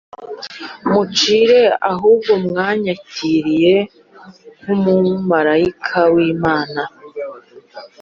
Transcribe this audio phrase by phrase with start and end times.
[0.91, 3.75] mucire ahubwo mwanyakiriye
[4.61, 6.81] nk umumarayikai w Imana